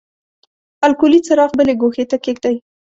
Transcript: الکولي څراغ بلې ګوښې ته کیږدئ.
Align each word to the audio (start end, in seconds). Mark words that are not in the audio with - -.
الکولي 0.85 1.19
څراغ 1.27 1.51
بلې 1.57 1.73
ګوښې 1.81 2.05
ته 2.11 2.17
کیږدئ. 2.23 2.55